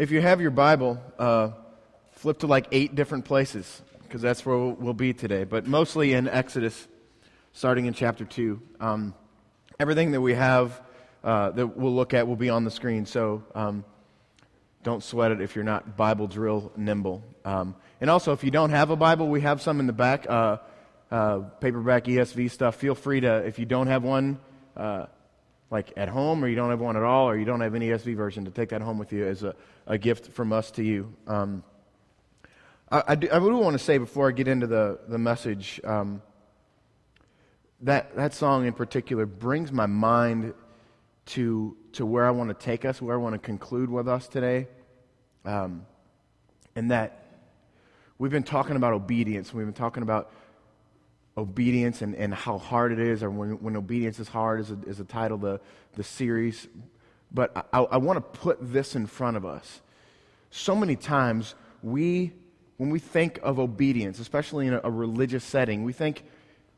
[0.00, 1.50] If you have your Bible, uh,
[2.12, 6.26] flip to like eight different places because that's where we'll, be today, but mostly in
[6.26, 6.88] Exodus,
[7.52, 8.62] starting in chapter 2.
[8.80, 9.12] Um,
[9.78, 10.80] everything that we have
[11.22, 13.84] uh, that we'll look at will be on the screen, so um,
[14.84, 17.22] don't sweat it if you're not Bible drill nimble.
[17.44, 20.24] Um, and also, if you don't have a Bible, we have some in the back,
[20.30, 20.56] uh,
[21.10, 22.76] uh paperback ESV stuff.
[22.76, 24.40] Feel free to, if you don't have one,
[24.78, 25.08] uh,
[25.70, 27.88] like at home, or you don't have one at all, or you don't have any
[27.88, 29.54] ESV version, to take that home with you as a,
[29.86, 31.14] a gift from us to you.
[31.26, 31.62] Um,
[32.90, 35.80] I, I, do, I would want to say before I get into the, the message
[35.84, 36.22] um,
[37.82, 40.54] that, that song in particular brings my mind
[41.26, 44.26] to, to where I want to take us, where I want to conclude with us
[44.26, 44.66] today.
[45.44, 45.86] Um,
[46.76, 47.24] and that
[48.18, 49.54] we've been talking about obedience.
[49.54, 50.32] We've been talking about
[51.40, 54.78] obedience and, and how hard it is, or when, when obedience is hard, is a,
[54.86, 55.60] is a title of the,
[55.96, 56.68] the series.
[57.32, 59.80] But I, I want to put this in front of us.
[60.50, 62.32] So many times, we,
[62.76, 66.24] when we think of obedience, especially in a, a religious setting, we think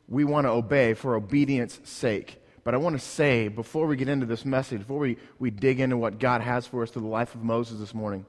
[0.09, 2.39] we want to obey for obedience' sake.
[2.65, 5.81] But I want to say, before we get into this message, before we, we dig
[5.81, 8.25] into what God has for us through the life of Moses this morning,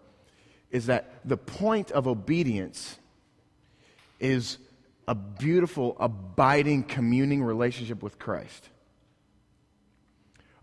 [0.72, 2.98] is that the point of obedience
[4.20, 4.58] is
[5.08, 8.70] a beautiful, abiding, communing relationship with Christ.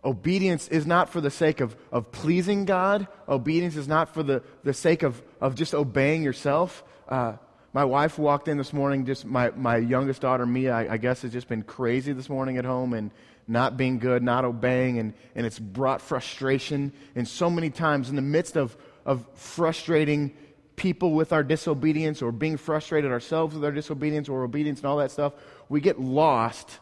[0.03, 3.07] Obedience is not for the sake of, of pleasing God.
[3.29, 6.83] Obedience is not for the, the sake of, of just obeying yourself.
[7.07, 7.35] Uh,
[7.73, 11.23] my wife walked in this morning, just my, my youngest daughter, Mia, I, I, guess,
[11.23, 13.11] has just been crazy this morning at home and
[13.47, 16.93] not being good, not obeying, and, and it's brought frustration.
[17.15, 20.35] And so many times, in the midst of, of frustrating
[20.81, 24.97] people with our disobedience or being frustrated ourselves with our disobedience or obedience and all
[24.97, 25.35] that stuff,
[25.69, 26.79] we get lost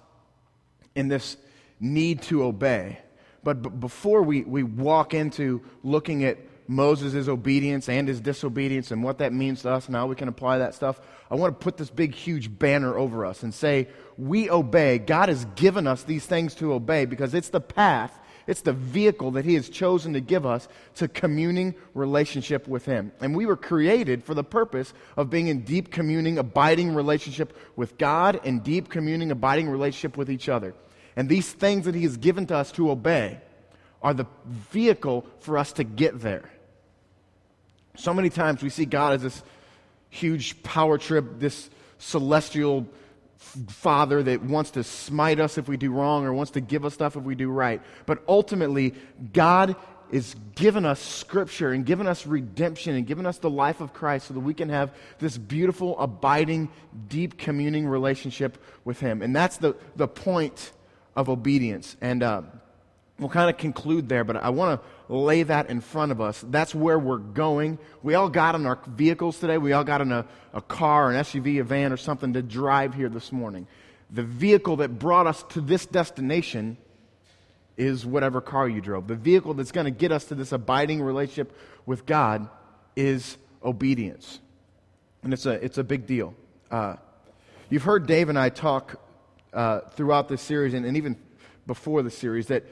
[0.94, 1.36] in this
[1.80, 3.00] need to obey.
[3.42, 6.38] But b- before we, we walk into looking at
[6.68, 10.28] Moses' obedience and his disobedience and what that means to us and how we can
[10.28, 13.88] apply that stuff, I want to put this big, huge banner over us and say,
[14.16, 14.98] We obey.
[14.98, 18.16] God has given us these things to obey because it's the path
[18.48, 20.66] it's the vehicle that He has chosen to give us
[20.96, 23.12] to communing relationship with Him.
[23.20, 27.98] And we were created for the purpose of being in deep communing, abiding relationship with
[27.98, 30.74] God and deep communing, abiding relationship with each other.
[31.14, 33.38] And these things that He has given to us to obey
[34.00, 36.50] are the vehicle for us to get there.
[37.96, 39.42] So many times we see God as this
[40.08, 42.86] huge power trip, this celestial
[43.38, 46.94] father that wants to smite us if we do wrong or wants to give us
[46.94, 47.80] stuff if we do right.
[48.04, 48.94] But ultimately,
[49.32, 49.76] God
[50.10, 54.28] is given us scripture and given us redemption and given us the life of Christ
[54.28, 56.70] so that we can have this beautiful, abiding,
[57.08, 59.22] deep communing relationship with Him.
[59.22, 60.72] And that's the, the point
[61.14, 61.96] of obedience.
[62.00, 62.42] And uh,
[63.18, 66.44] we'll kind of conclude there, but I want to lay that in front of us.
[66.48, 67.78] That's where we're going.
[68.02, 69.58] We all got in our vehicles today.
[69.58, 72.94] We all got in a, a car, an SUV, a van, or something to drive
[72.94, 73.66] here this morning.
[74.10, 76.76] The vehicle that brought us to this destination
[77.76, 79.06] is whatever car you drove.
[79.06, 82.48] The vehicle that's going to get us to this abiding relationship with God
[82.96, 84.40] is obedience.
[85.22, 86.34] And it's a, it's a big deal.
[86.70, 86.96] Uh,
[87.70, 89.00] you've heard Dave and I talk
[89.52, 91.16] uh, throughout this series and, and even
[91.66, 92.64] before the series that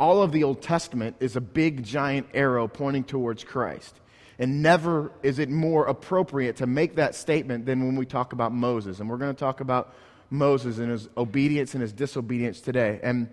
[0.00, 3.94] all of the Old Testament is a big giant arrow pointing towards Christ.
[4.38, 8.52] And never is it more appropriate to make that statement than when we talk about
[8.52, 8.98] Moses.
[8.98, 9.94] And we're going to talk about
[10.30, 12.98] Moses and his obedience and his disobedience today.
[13.02, 13.28] And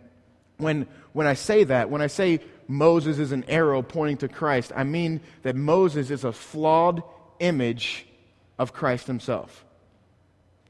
[0.58, 4.74] when, when I say that, when I say Moses is an arrow pointing to Christ,
[4.76, 7.02] I mean that Moses is a flawed
[7.40, 8.06] image
[8.60, 9.64] of Christ himself.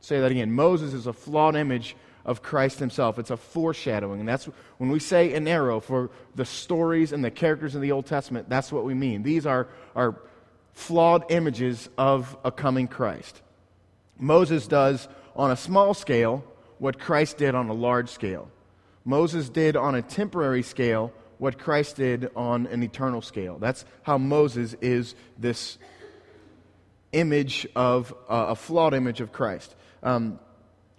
[0.02, 0.52] Say that again.
[0.52, 1.96] Moses is a flawed image
[2.28, 3.18] of Christ himself.
[3.18, 4.20] It's a foreshadowing.
[4.20, 4.46] And that's
[4.78, 8.50] when we say an arrow for the stories and the characters in the Old Testament,
[8.50, 9.24] that's what we mean.
[9.24, 10.22] These are, are
[10.74, 13.42] flawed images of a coming Christ.
[14.20, 16.44] Moses does on a small scale
[16.80, 18.52] what Christ did on a large scale.
[19.06, 23.58] Moses did on a temporary scale what Christ did on an eternal scale.
[23.58, 25.78] That's how Moses is this
[27.14, 29.74] image of uh, a flawed image of Christ.
[30.04, 30.40] Um,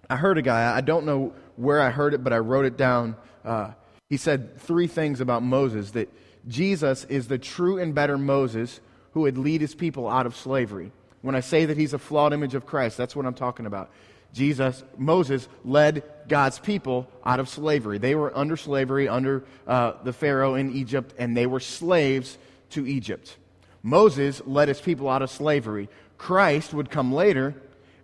[0.09, 2.77] I heard a guy, I don't know where I heard it, but I wrote it
[2.77, 3.15] down.
[3.45, 3.71] Uh,
[4.09, 6.11] he said three things about Moses that
[6.47, 8.79] Jesus is the true and better Moses
[9.13, 10.91] who would lead his people out of slavery.
[11.21, 13.91] When I say that he's a flawed image of Christ, that's what I'm talking about.
[14.33, 17.97] Jesus, Moses led God's people out of slavery.
[17.97, 22.37] They were under slavery under uh, the Pharaoh in Egypt, and they were slaves
[22.71, 23.37] to Egypt.
[23.81, 25.89] Moses led his people out of slavery.
[26.17, 27.55] Christ would come later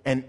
[0.03, 0.23] and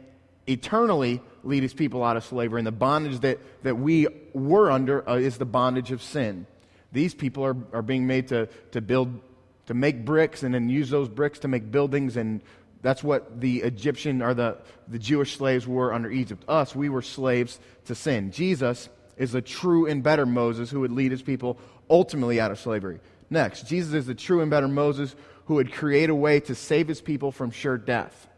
[0.47, 2.61] eternally lead his people out of slavery.
[2.61, 6.47] And the bondage that, that we were under uh, is the bondage of sin.
[6.93, 9.21] These people are, are being made to, to build
[9.67, 12.17] to make bricks and then use those bricks to make buildings.
[12.17, 12.41] And
[12.83, 14.59] that's what the Egyptian or the,
[14.89, 16.45] the Jewish slaves were under Egypt.
[16.49, 18.31] Us, we were slaves to sin.
[18.31, 21.59] Jesus is the true and better Moses who would lead his people
[21.91, 23.01] ultimately out of slavery.
[23.29, 25.17] Next, Jesus is the true and better Moses
[25.47, 28.29] who would create a way to save his people from sure death.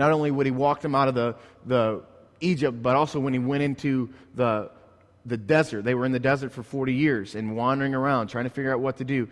[0.00, 1.36] Not only would he walk them out of the,
[1.66, 2.02] the
[2.40, 4.70] Egypt, but also when he went into the,
[5.26, 5.84] the desert.
[5.84, 8.80] They were in the desert for 40 years and wandering around trying to figure out
[8.80, 9.28] what to do.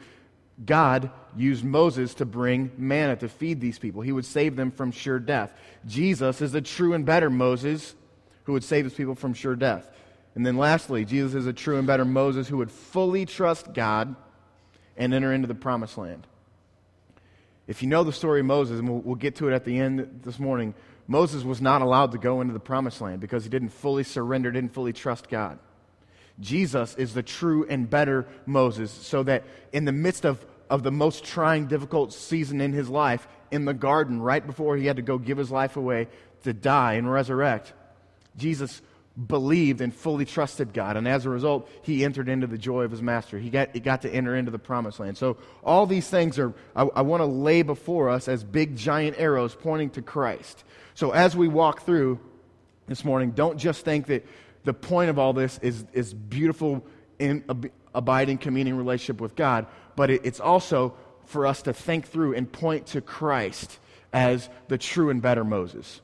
[0.67, 4.03] God used Moses to bring manna to feed these people.
[4.03, 5.59] He would save them from sure death.
[5.87, 7.95] Jesus is the true and better Moses
[8.45, 9.91] who would save his people from sure death.
[10.35, 14.15] And then lastly, Jesus is a true and better Moses who would fully trust God
[14.99, 16.27] and enter into the promised land.
[17.69, 20.23] If you know the story of Moses, and we'll, get to it at the end
[20.25, 20.75] this morning,
[21.07, 24.51] Moses was not allowed to go into the promised land because he didn't fully surrender,
[24.51, 25.59] didn't fully trust God.
[26.41, 30.91] Jesus is the true and better Moses, so that in the midst of, of the
[30.91, 35.03] most trying, difficult season in his life, in the garden, right before he had to
[35.03, 36.09] go give his life away
[36.45, 37.75] to die and resurrect,
[38.39, 38.81] Jesus
[39.27, 40.97] believed and fully trusted God.
[40.97, 43.39] And as a result, he entered into the joy of his master.
[43.39, 45.17] He got, he got to enter into the promised land.
[45.17, 49.17] So, all these things are, I, I want to lay before us as big, giant
[49.19, 50.63] arrows pointing to Christ.
[50.95, 52.21] So, as we walk through
[52.87, 54.25] this morning, don't just think that
[54.65, 56.85] the point of all this is, is beautiful,
[57.19, 59.67] in, ab, abiding, communing relationship with God,
[59.97, 60.95] but it, it's also
[61.27, 63.79] for us to think through and point to Christ
[64.13, 66.01] as the true and better Moses.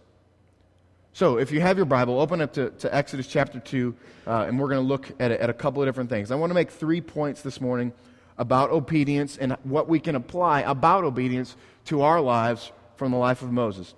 [1.15, 3.95] So, if you have your Bible, open up to, to Exodus chapter 2,
[4.27, 6.33] uh, and we're going to look at a, at a couple of different things.
[6.33, 7.93] I want to make three points this morning
[8.37, 13.43] about obedience and what we can apply about obedience to our lives from the life
[13.43, 13.95] of Moses.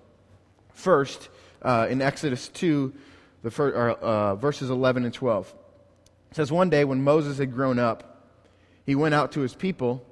[0.75, 1.31] First,
[1.63, 2.93] uh, in Exodus 2,
[3.43, 5.55] the first, or, uh, verses 11 and 12,
[6.33, 8.27] it says, One day when Moses had grown up,
[8.85, 10.05] he went out to his people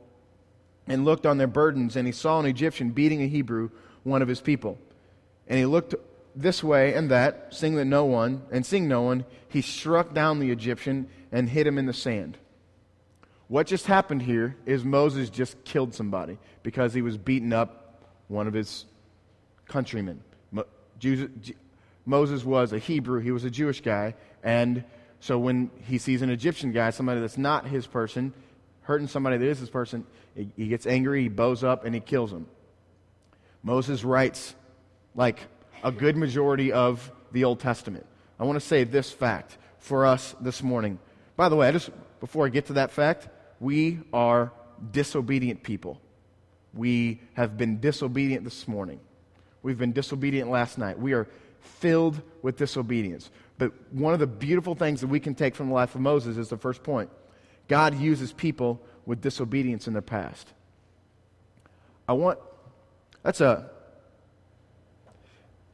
[0.87, 3.69] and looked on their burdens, and he saw an Egyptian beating a Hebrew,
[4.05, 4.79] one of his people.
[5.47, 5.95] And he looked
[6.35, 10.39] this way and that, seeing that no one, and seeing no one, he struck down
[10.39, 12.39] the Egyptian and hit him in the sand.
[13.49, 18.47] What just happened here is Moses just killed somebody because he was beating up one
[18.47, 18.87] of his
[19.69, 20.23] countrymen.
[22.07, 24.85] Moses was a Hebrew, he was a Jewish guy, and
[25.21, 28.33] so when he sees an Egyptian guy, somebody that's not his person,
[28.83, 32.33] hurting somebody that is his person, he gets angry, he bows up, and he kills
[32.33, 32.47] him.
[33.63, 34.55] Moses writes,
[35.15, 35.39] like,
[35.85, 38.07] a good majority of the Old Testament.
[38.41, 40.99] I want to say this fact for us this morning.
[41.37, 41.91] By the way, I just
[42.21, 43.29] before I get to that fact,
[43.61, 44.51] we are
[44.91, 46.01] disobedient people.
[46.73, 48.99] We have been disobedient this morning.
[49.63, 50.99] We've been disobedient last night.
[50.99, 51.29] We are
[51.61, 53.31] filled with disobedience.
[53.59, 56.37] But one of the beautiful things that we can take from the life of Moses
[56.39, 57.11] is the first point
[57.69, 60.49] God uses people with disobedience in their past.
[62.09, 62.39] I want,
[63.23, 63.71] that's a,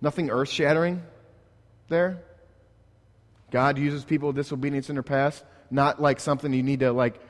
[0.00, 1.02] Nothing earth shattering
[1.88, 2.23] there.
[3.50, 7.20] God uses people with disobedience in their past, not like something you need to like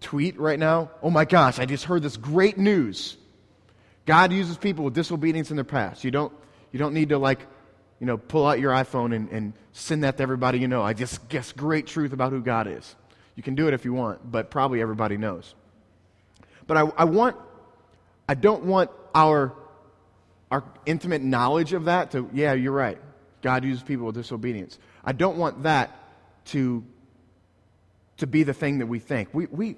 [0.00, 0.90] tweet right now.
[1.02, 3.16] Oh my gosh, I just heard this great news.
[4.06, 6.04] God uses people with disobedience in their past.
[6.04, 6.32] You don't,
[6.70, 7.40] you don't need to like,
[7.98, 10.82] you know, pull out your iPhone and, and send that to everybody you know.
[10.82, 12.94] I just guess great truth about who God is.
[13.34, 15.54] You can do it if you want, but probably everybody knows.
[16.66, 17.36] But I, I want,
[18.28, 19.54] I don't want our
[20.54, 22.98] our intimate knowledge of that to, yeah, you're right.
[23.42, 24.78] God uses people with disobedience.
[25.04, 25.90] I don't want that
[26.46, 26.84] to,
[28.18, 29.30] to be the thing that we think.
[29.32, 29.76] We, we,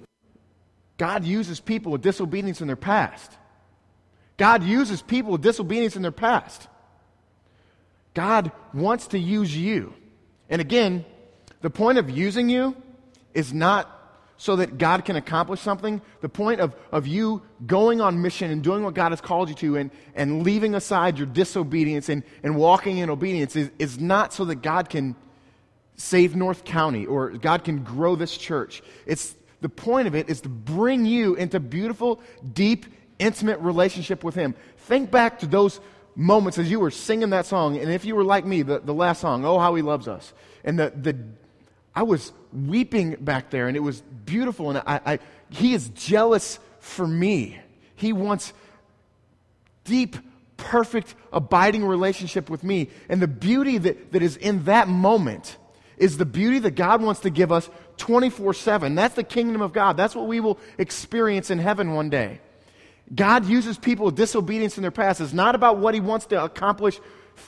[0.99, 3.31] God uses people with disobedience in their past.
[4.37, 6.67] God uses people with disobedience in their past.
[8.13, 9.95] God wants to use you.
[10.47, 11.05] And again,
[11.61, 12.75] the point of using you
[13.33, 13.89] is not
[14.37, 16.01] so that God can accomplish something.
[16.21, 19.55] The point of, of you going on mission and doing what God has called you
[19.55, 24.33] to and, and leaving aside your disobedience and, and walking in obedience is, is not
[24.33, 25.15] so that God can
[25.95, 28.83] save North County or God can grow this church.
[29.07, 32.21] It's the point of it is to bring you into beautiful,
[32.53, 32.85] deep,
[33.17, 34.53] intimate relationship with Him.
[34.77, 35.79] Think back to those
[36.15, 38.93] moments as you were singing that song, and if you were like me, the, the
[38.93, 41.17] last song, Oh, How He Loves Us, and the, the
[41.97, 44.69] I was weeping back there, and it was beautiful.
[44.69, 47.59] And I, I, he is jealous for me.
[47.95, 48.53] He wants
[49.83, 50.15] deep,
[50.57, 52.89] perfect, abiding relationship with me.
[53.09, 55.57] And the beauty that, that is in that moment
[55.97, 58.93] is the beauty that God wants to give us 24 7.
[58.93, 59.97] That's the kingdom of God.
[59.97, 62.41] That's what we will experience in heaven one day.
[63.15, 65.19] God uses people with disobedience in their past.
[65.19, 66.99] It's not about what He wants to accomplish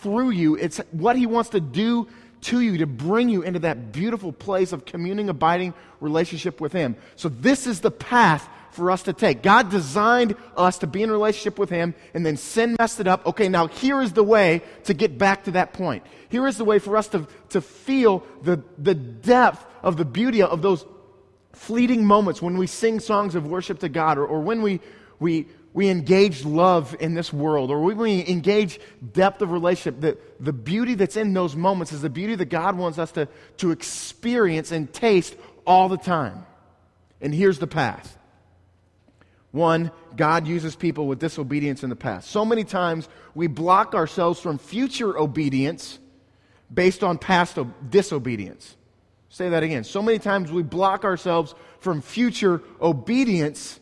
[0.01, 2.08] through you, it's what He wants to do
[2.41, 6.96] to you to bring you into that beautiful place of communing, abiding relationship with Him.
[7.15, 9.41] So, this is the path for us to take.
[9.41, 13.25] God designed us to be in relationship with Him, and then sin messed it up.
[13.25, 16.03] Okay, now here is the way to get back to that point.
[16.29, 20.41] Here is the way for us to, to feel the, the depth of the beauty
[20.41, 20.86] of those
[21.53, 24.79] fleeting moments when we sing songs of worship to God or, or when we,
[25.19, 28.80] we, we engage love in this world or we engage
[29.14, 32.78] depth of relationship, the, the beauty that's in those moments is the beauty that God
[32.78, 35.36] wants us to, to experience and taste
[35.66, 36.46] all the time.
[37.22, 38.18] And here's the path.
[39.52, 42.30] One, God uses people with disobedience in the past.
[42.30, 46.00] So many times we block ourselves from future obedience
[46.72, 47.58] based on past
[47.90, 48.76] disobedience.
[49.30, 49.84] Say that again.
[49.84, 53.80] So many times we block ourselves from future obedience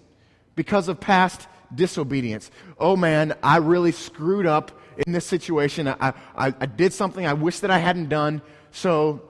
[0.55, 2.51] because of past disobedience.
[2.77, 4.71] Oh man, I really screwed up
[5.05, 5.87] in this situation.
[5.87, 8.41] I, I, I did something I wish that I hadn't done.
[8.71, 9.21] So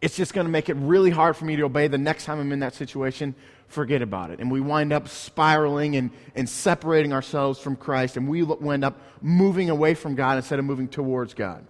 [0.00, 2.40] it's just going to make it really hard for me to obey the next time
[2.40, 3.34] I'm in that situation.
[3.68, 4.40] Forget about it.
[4.40, 9.00] And we wind up spiraling and, and separating ourselves from Christ, and we wind up
[9.22, 11.66] moving away from God instead of moving towards God.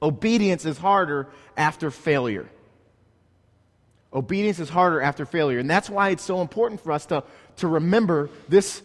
[0.00, 2.48] Obedience is harder after failure.
[4.12, 5.58] Obedience is harder after failure.
[5.58, 7.24] And that's why it's so important for us to,
[7.56, 8.82] to remember this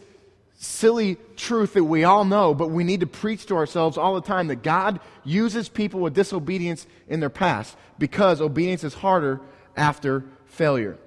[0.61, 4.21] silly truth that we all know, but we need to preach to ourselves all the
[4.21, 9.41] time that God uses people with disobedience in their past because obedience is harder
[9.75, 10.99] after failure.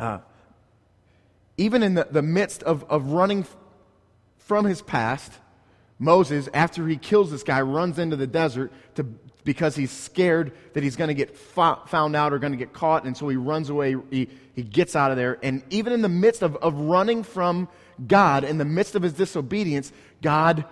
[0.00, 0.20] Uh,
[1.58, 3.46] even in the, the midst of, of running
[4.38, 5.30] from his past,
[5.98, 9.04] Moses, after he kills this guy, runs into the desert to
[9.44, 13.04] because he's scared that he's going to get found out or going to get caught.
[13.04, 13.94] And so he runs away.
[14.10, 15.38] He, he gets out of there.
[15.42, 17.68] And even in the midst of, of running from
[18.06, 20.64] God, in the midst of his disobedience, God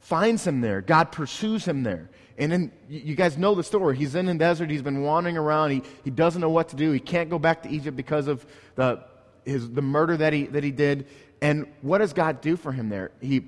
[0.00, 0.80] finds him there.
[0.80, 2.10] God pursues him there.
[2.38, 3.96] And then you guys know the story.
[3.96, 4.70] He's in the desert.
[4.70, 5.72] He's been wandering around.
[5.72, 6.92] He, he doesn't know what to do.
[6.92, 9.02] He can't go back to Egypt because of the,
[9.44, 11.08] his, the murder that he, that he did.
[11.42, 13.10] And what does God do for him there?
[13.20, 13.44] He,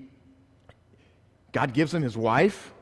[1.53, 2.73] God gives him his wife.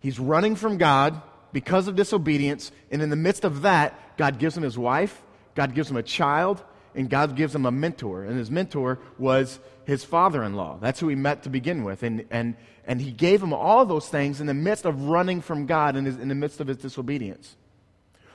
[0.00, 1.22] He's running from God
[1.52, 2.72] because of disobedience.
[2.90, 5.22] And in the midst of that, God gives him his wife,
[5.54, 6.62] God gives him a child,
[6.94, 8.24] and God gives him a mentor.
[8.24, 10.78] And his mentor was his father in law.
[10.80, 12.02] That's who he met to begin with.
[12.02, 12.56] And, and,
[12.86, 16.04] and he gave him all those things in the midst of running from God in,
[16.04, 17.56] his, in the midst of his disobedience.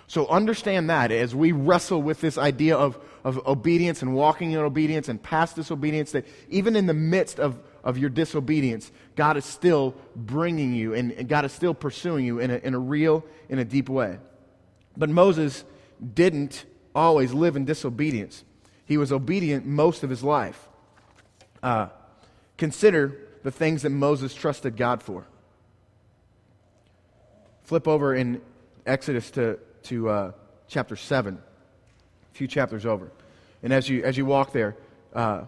[0.07, 4.59] So understand that as we wrestle with this idea of, of obedience and walking in
[4.59, 9.43] obedience and past disobedience, that even in the midst of, of your disobedience, God is
[9.43, 13.59] still bringing you and God is still pursuing you in a, in a real, in
[13.59, 14.17] a deep way.
[14.95, 15.65] But Moses
[16.13, 18.45] didn't always live in disobedience,
[18.87, 20.67] he was obedient most of his life.
[21.61, 21.89] Uh,
[22.57, 25.25] consider the things that Moses trusted God for.
[27.63, 28.41] Flip over in
[28.85, 30.31] Exodus to, to uh,
[30.67, 33.11] chapter 7, a few chapters over.
[33.61, 34.77] And as you, as you walk there,
[35.13, 35.43] uh,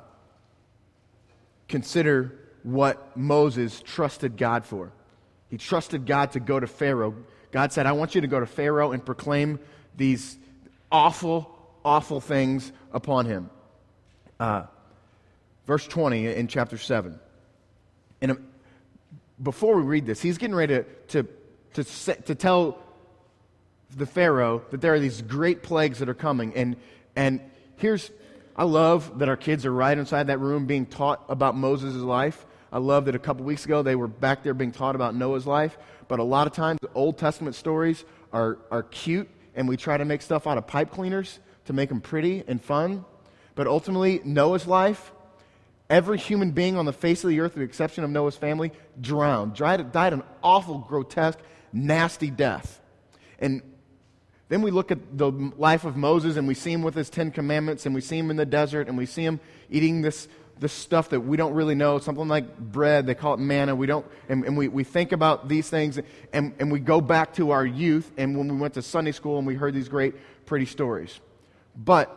[1.68, 4.92] consider what Moses trusted God for.
[5.50, 7.16] He trusted God to go to Pharaoh.
[7.52, 9.60] God said, I want you to go to Pharaoh and proclaim
[9.96, 10.38] these
[10.92, 11.59] awful,
[11.90, 13.50] awful things upon him.
[14.40, 14.64] Uh,
[15.66, 17.20] verse 20 in chapter 7.
[18.22, 18.38] And
[19.42, 21.24] before we read this, he's getting ready to,
[21.74, 22.78] to, to, to tell
[23.98, 26.54] the Pharaoh that there are these great plagues that are coming.
[26.54, 26.76] And,
[27.16, 27.42] and
[27.78, 28.12] here's
[28.56, 32.46] I love that our kids are right inside that room being taught about Moses' life.
[32.72, 35.48] I love that a couple weeks ago they were back there being taught about Noah's
[35.48, 35.76] life.
[36.08, 40.06] But a lot of times, Old Testament stories are, are cute, and we try to
[40.06, 41.40] make stuff out of pipe cleaners
[41.70, 43.06] to make them pretty and fun.
[43.54, 45.12] But ultimately, Noah's life,
[45.88, 48.72] every human being on the face of the earth, with the exception of Noah's family,
[49.00, 51.38] drowned, died, died an awful, grotesque,
[51.72, 52.82] nasty death.
[53.38, 53.62] And
[54.48, 57.30] then we look at the life of Moses and we see him with his Ten
[57.30, 60.28] Commandments and we see him in the desert and we see him eating this,
[60.60, 63.06] this stuff that we don't really know, something like bread.
[63.06, 63.76] They call it manna.
[63.76, 66.00] We don't, and, and we, we think about these things
[66.34, 69.38] and, and we go back to our youth and when we went to Sunday school
[69.38, 70.16] and we heard these great,
[70.48, 71.20] pretty stories.
[71.84, 72.16] But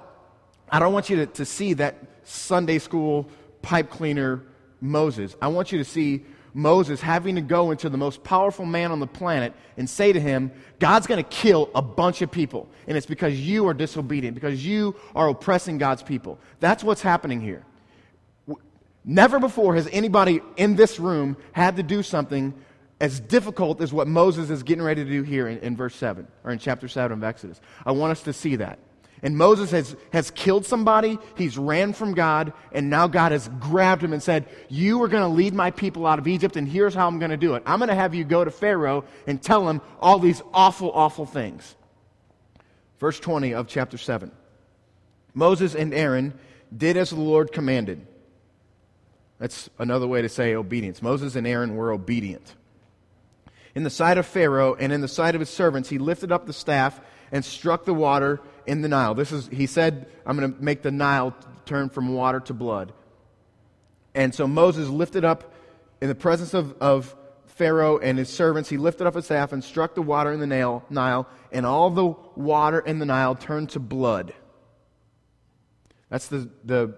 [0.68, 3.28] I don't want you to, to see that Sunday school
[3.62, 4.42] pipe cleaner
[4.80, 5.36] Moses.
[5.40, 9.00] I want you to see Moses having to go into the most powerful man on
[9.00, 12.68] the planet and say to him, God's going to kill a bunch of people.
[12.86, 16.38] And it's because you are disobedient, because you are oppressing God's people.
[16.60, 17.64] That's what's happening here.
[19.04, 22.54] Never before has anybody in this room had to do something
[23.00, 26.26] as difficult as what Moses is getting ready to do here in, in verse 7,
[26.44, 27.60] or in chapter 7 of Exodus.
[27.84, 28.78] I want us to see that.
[29.24, 34.02] And Moses has, has killed somebody, he's ran from God, and now God has grabbed
[34.02, 36.92] him and said, You are going to lead my people out of Egypt, and here's
[36.92, 37.62] how I'm going to do it.
[37.64, 41.24] I'm going to have you go to Pharaoh and tell him all these awful, awful
[41.24, 41.76] things.
[42.98, 44.32] Verse 20 of chapter 7.
[45.34, 46.34] Moses and Aaron
[46.76, 48.04] did as the Lord commanded.
[49.38, 51.00] That's another way to say obedience.
[51.00, 52.54] Moses and Aaron were obedient.
[53.74, 56.46] In the sight of Pharaoh and in the sight of his servants, he lifted up
[56.46, 57.00] the staff
[57.30, 59.14] and struck the water in the Nile.
[59.14, 61.34] This is, he said, I'm going to make the Nile
[61.66, 62.92] turn from water to blood.
[64.14, 65.52] And so Moses lifted up
[66.00, 67.14] in the presence of, of
[67.46, 70.46] Pharaoh and his servants, he lifted up his staff and struck the water in the
[70.90, 74.34] Nile, and all the water in the Nile turned to blood.
[76.08, 76.94] That's the, the,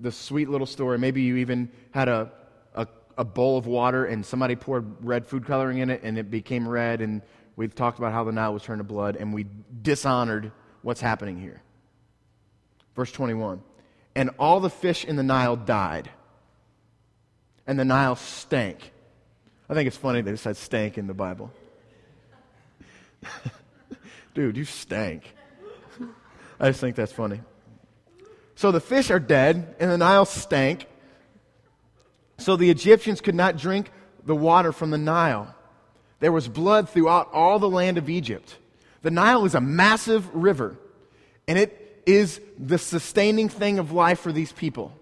[0.00, 0.98] the sweet little story.
[0.98, 2.32] Maybe you even had a,
[2.74, 2.86] a,
[3.18, 6.66] a bowl of water and somebody poured red food coloring in it and it became
[6.66, 7.22] red, and
[7.56, 9.46] we've talked about how the Nile was turned to blood, and we
[9.82, 10.52] dishonored
[10.88, 11.60] what's happening here.
[12.96, 13.60] Verse 21
[14.16, 16.08] And all the fish in the Nile died,
[17.66, 18.90] and the Nile stank.
[19.68, 21.52] I think it's funny it says stank in the Bible.
[24.34, 25.24] Dude, you stank.
[26.58, 27.42] I just think that's funny.
[28.54, 30.86] So the fish are dead, and the Nile stank.
[32.38, 33.90] So the Egyptians could not drink
[34.24, 35.54] the water from the Nile.
[36.20, 38.56] There was blood throughout all the land of Egypt.
[39.02, 40.76] The Nile is a massive river,
[41.46, 44.92] and it is the sustaining thing of life for these people.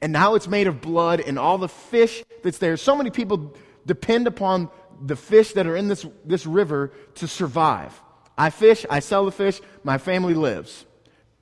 [0.00, 2.76] And now it's made of blood, and all the fish that's there.
[2.76, 3.54] So many people
[3.86, 4.70] depend upon
[5.04, 8.00] the fish that are in this, this river to survive.
[8.36, 10.86] I fish, I sell the fish, my family lives.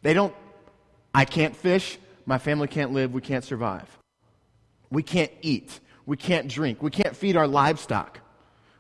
[0.03, 0.35] They don't,
[1.15, 3.87] I can't fish, my family can't live, we can't survive.
[4.91, 8.21] We can't eat, we can't drink, we can't feed our livestock.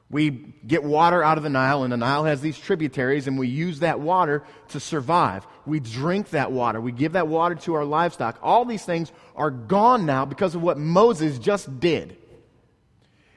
[0.08, 3.48] We get water out of the Nile, and the Nile has these tributaries, and we
[3.48, 5.46] use that water to survive.
[5.66, 6.80] We drink that water.
[6.80, 8.38] We give that water to our livestock.
[8.40, 12.16] All these things are gone now because of what Moses just did.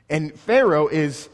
[0.10, 1.28] And Pharaoh is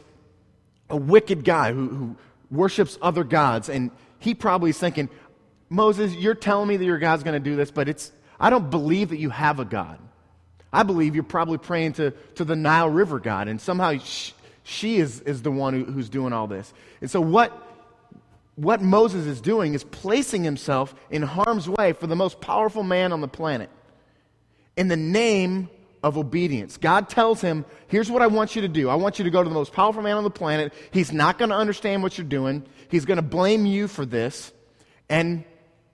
[0.90, 2.16] a wicked guy who, who
[2.50, 3.68] worships other gods.
[3.68, 5.10] And he probably is thinking,
[5.70, 8.70] Moses, you're telling me that your God's going to do this, but it's, I don't
[8.70, 10.00] believe that you have a God.
[10.72, 13.98] I believe you're probably praying to, to the Nile River God, and somehow
[14.68, 16.74] she is, is the one who, who's doing all this.
[17.00, 17.54] And so, what,
[18.56, 23.14] what Moses is doing is placing himself in harm's way for the most powerful man
[23.14, 23.70] on the planet
[24.76, 25.70] in the name
[26.02, 26.78] of obedience.
[26.78, 28.90] God tells him, Here's what I want you to do.
[28.90, 30.74] I want you to go to the most powerful man on the planet.
[30.90, 34.52] He's not going to understand what you're doing, he's going to blame you for this.
[35.10, 35.44] And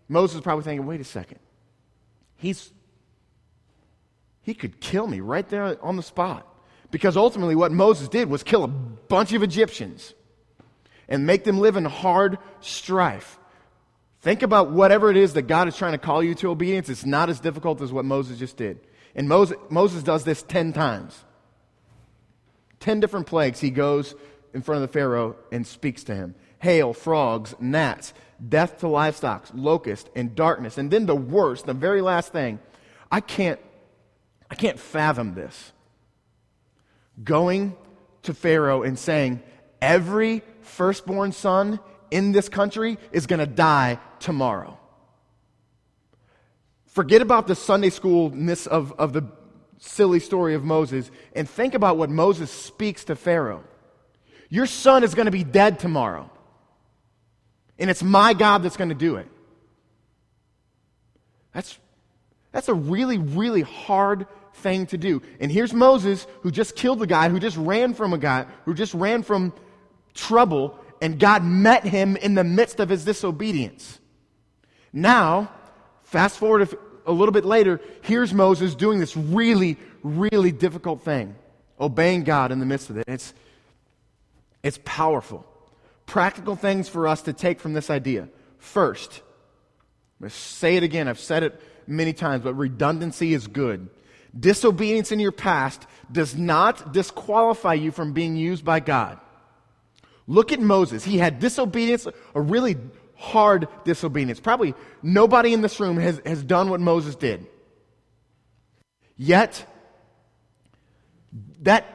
[0.07, 1.39] Moses is probably thinking, Wait a second.
[2.38, 2.71] He's,
[4.43, 6.47] he could kill me right there on the spot.
[6.91, 10.13] Because ultimately, what Moses did was kill a bunch of Egyptians
[11.08, 13.39] and make them live in hard strife.
[14.21, 16.89] Think about whatever it is that God is trying to call you to obedience.
[16.89, 18.80] It's not as difficult as what Moses just did.
[19.15, 21.23] And Moses, Moses does this 10 times.
[22.82, 23.60] 10 different plagues.
[23.60, 24.15] He goes
[24.54, 28.13] in front of the Pharaoh and speaks to him hail, frogs, gnats,
[28.47, 30.77] death to livestock, locust, and darkness.
[30.77, 32.60] And then the worst, the very last thing,
[33.12, 33.60] I can't,
[34.49, 35.73] I can't fathom this.
[37.23, 37.75] Going
[38.23, 39.41] to Pharaoh and saying,
[39.81, 41.79] every firstborn son
[42.10, 44.77] in this country is going to die tomorrow.
[46.88, 49.23] Forget about the Sunday schoolness of, of the
[49.79, 53.63] silly story of Moses and think about what Moses speaks to Pharaoh.
[54.49, 56.29] Your son is going to be dead tomorrow.
[57.79, 59.27] And it's my God that's going to do it.
[61.53, 61.79] That's,
[62.51, 64.27] that's a really, really hard
[64.62, 65.21] thing to do.
[65.39, 68.74] And here's Moses, who just killed the guy, who just ran from a guy, who
[68.74, 69.54] just ran from
[70.13, 74.00] trouble, and God met him in the midst of his disobedience.
[74.93, 75.52] Now,
[76.12, 81.36] Fast forward a little bit later, here's Moses doing this really, really difficult thing,
[81.80, 83.06] obeying God in the midst of it.
[83.08, 83.34] It's,
[84.62, 85.45] it's powerful.
[86.06, 88.28] Practical things for us to take from this idea.
[88.58, 89.21] First,
[90.19, 93.89] I'm going to say it again, I've said it many times, but redundancy is good.
[94.38, 99.20] Disobedience in your past does not disqualify you from being used by God.
[100.28, 101.04] Look at Moses.
[101.04, 102.78] He had disobedience, a really
[103.15, 104.39] hard disobedience.
[104.39, 107.46] Probably nobody in this room has, has done what Moses did.
[109.17, 109.65] Yet,
[111.62, 111.86] that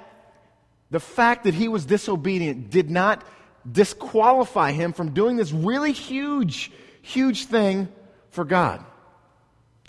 [0.90, 3.24] the fact that he was disobedient did not
[3.70, 6.70] disqualify him from doing this really huge,
[7.02, 7.88] huge thing
[8.30, 8.84] for God.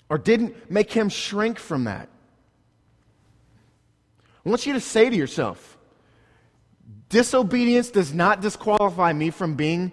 [0.09, 2.09] Or didn't make him shrink from that.
[4.47, 5.77] I want you to say to yourself,
[7.09, 9.91] disobedience does not disqualify me from being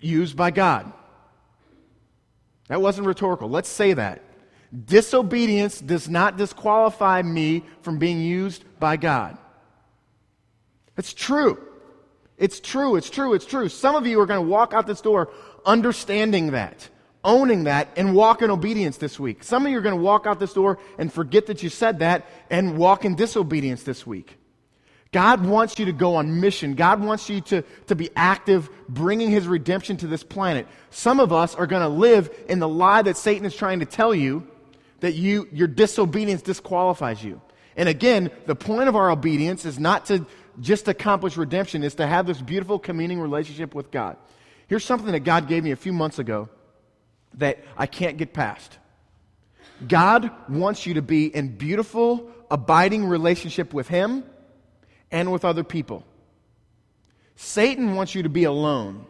[0.00, 0.92] used by God.
[2.68, 3.50] That wasn't rhetorical.
[3.50, 4.22] Let's say that.
[4.84, 9.36] Disobedience does not disqualify me from being used by God.
[10.96, 11.58] It's true.
[12.36, 12.94] It's true.
[12.94, 13.34] It's true.
[13.34, 13.68] It's true.
[13.68, 15.32] Some of you are going to walk out this door
[15.66, 16.88] understanding that.
[17.24, 19.42] Owning that and walk in obedience this week.
[19.42, 21.98] Some of you are going to walk out this door and forget that you said
[22.00, 24.36] that and walk in disobedience this week.
[25.10, 26.74] God wants you to go on mission.
[26.74, 30.66] God wants you to, to be active, bringing his redemption to this planet.
[30.90, 33.86] Some of us are going to live in the lie that Satan is trying to
[33.86, 34.46] tell you
[35.00, 37.40] that you, your disobedience disqualifies you.
[37.76, 40.26] And again, the point of our obedience is not to
[40.60, 44.16] just accomplish redemption, is to have this beautiful communing relationship with God.
[44.66, 46.48] Here's something that God gave me a few months ago
[47.34, 48.78] that I can't get past.
[49.86, 54.24] God wants you to be in beautiful, abiding relationship with Him
[55.10, 56.04] and with other people.
[57.36, 59.06] Satan wants you to be alone.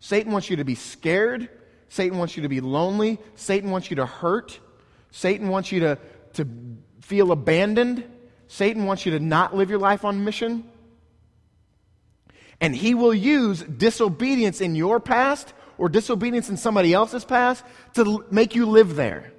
[0.00, 1.48] Satan wants you to be scared.
[1.88, 3.18] Satan wants you to be lonely.
[3.34, 4.60] Satan wants you to hurt.
[5.10, 5.98] Satan wants you to,
[6.34, 6.46] to
[7.00, 8.04] feel abandoned.
[8.46, 10.70] Satan wants you to not live your life on mission.
[12.60, 17.64] And he will use disobedience in your past or disobedience in somebody else's past
[17.94, 19.32] to make you live there.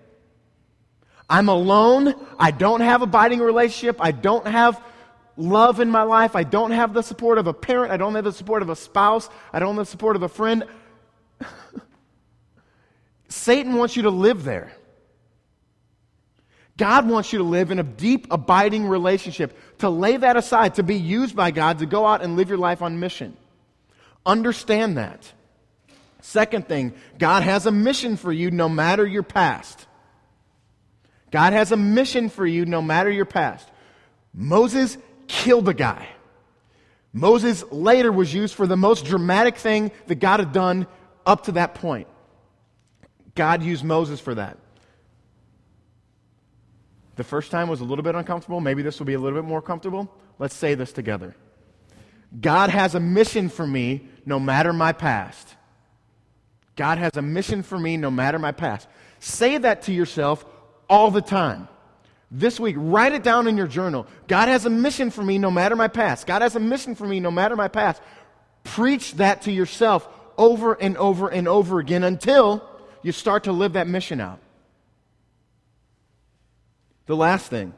[1.30, 2.15] I'm alone.
[2.39, 3.97] I don't have abiding relationship.
[3.99, 4.82] I don't have
[5.38, 6.36] love in my life.
[6.36, 7.91] I don't have the support of a parent.
[7.91, 9.30] I don't have the support of a spouse.
[9.54, 10.65] I don't have the support of a friend.
[13.30, 14.71] Satan wants you to live there.
[16.78, 20.84] God wants you to live in a deep, abiding relationship, to lay that aside, to
[20.84, 23.36] be used by God to go out and live your life on mission.
[24.25, 25.32] Understand that.
[26.29, 29.87] Second thing, God has a mission for you no matter your past.
[31.31, 33.67] God has a mission for you no matter your past.
[34.31, 36.07] Moses killed a guy.
[37.13, 40.85] Moses later was used for the most dramatic thing that God had done
[41.25, 42.07] up to that point.
[43.33, 44.59] God used Moses for that.
[47.15, 48.61] The first time was a little bit uncomfortable.
[48.61, 50.13] Maybe this will be a little bit more comfortable.
[50.37, 51.35] Let's say this together.
[52.39, 55.55] God has a mission for me no matter my past.
[56.79, 58.87] God has a mission for me no matter my past.
[59.19, 60.45] Say that to yourself
[60.89, 61.67] all the time.
[62.31, 64.07] This week, write it down in your journal.
[64.29, 66.25] God has a mission for me no matter my past.
[66.25, 68.01] God has a mission for me no matter my past.
[68.63, 72.63] Preach that to yourself over and over and over again until
[73.03, 74.39] you start to live that mission out.
[77.07, 77.73] The last thing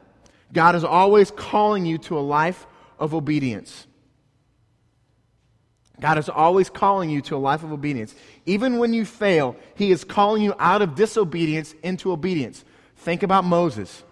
[0.52, 2.68] God is always calling you to a life
[3.00, 3.88] of obedience.
[6.02, 8.12] God is always calling you to a life of obedience.
[8.44, 12.64] Even when you fail, He is calling you out of disobedience into obedience.
[12.96, 14.02] Think about Moses.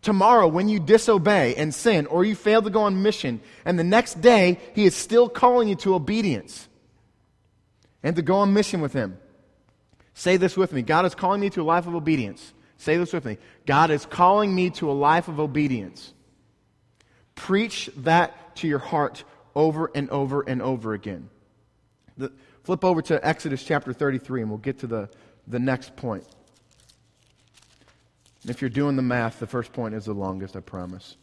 [0.00, 3.84] Tomorrow, when you disobey and sin, or you fail to go on mission, and the
[3.84, 6.66] next day, He is still calling you to obedience
[8.02, 9.18] and to go on mission with Him.
[10.14, 12.54] Say this with me God is calling me to a life of obedience.
[12.78, 16.14] Say this with me God is calling me to a life of obedience.
[17.34, 19.22] Preach that to your heart
[19.54, 21.28] over and over and over again.
[22.16, 22.32] The,
[22.64, 25.08] flip over to Exodus chapter 33, and we'll get to the,
[25.46, 26.24] the next point.
[28.42, 31.16] And if you're doing the math, the first point is the longest, I promise.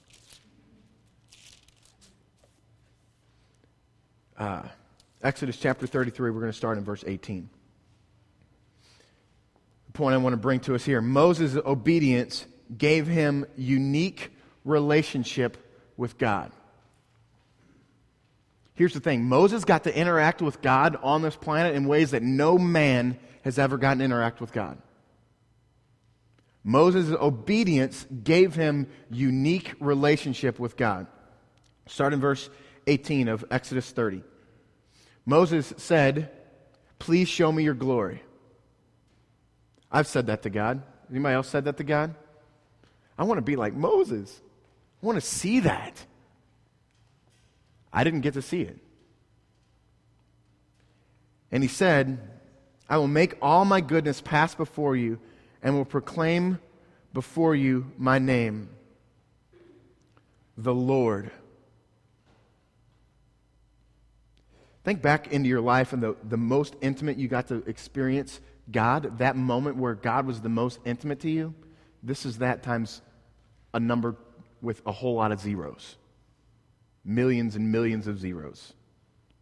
[4.38, 4.63] Uh,
[5.24, 7.50] Exodus chapter 33, we're going to start in verse 18.
[9.88, 12.46] The point I want to bring to us here Moses' obedience
[12.78, 14.32] gave him unique
[14.63, 15.58] relationship
[15.96, 16.52] with God.
[18.78, 22.22] Here's the thing Moses got to interact with God on this planet in ways that
[22.22, 24.78] no man has ever gotten to interact with God.
[26.63, 31.08] Moses' obedience gave him unique relationship with God.
[31.88, 32.52] Start in verse
[32.86, 34.22] 18 of Exodus 30.
[35.26, 36.30] Moses said,
[37.00, 38.22] Please show me your glory.
[39.92, 40.84] I've said that to God.
[41.10, 42.13] Anybody else said that to God?
[43.18, 44.40] I want to be like Moses.
[45.02, 46.06] I want to see that.
[47.97, 48.77] I didn't get to see it.
[51.51, 52.19] And he said,
[52.88, 55.17] I will make all my goodness pass before you
[55.63, 56.60] and will proclaim
[57.12, 58.69] before you my name,
[60.55, 61.31] the Lord.
[64.83, 69.17] Think back into your life and the, the most intimate you got to experience God,
[69.17, 71.55] that moment where God was the most intimate to you.
[72.03, 73.01] This is that times
[73.73, 74.15] a number
[74.62, 75.95] with a whole lot of zeros
[77.08, 78.74] millions and millions of zeros.